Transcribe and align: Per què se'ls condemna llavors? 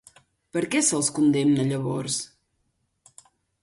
Per 0.57 0.63
què 0.75 0.81
se'ls 0.87 1.13
condemna 1.19 1.69
llavors? 1.71 2.19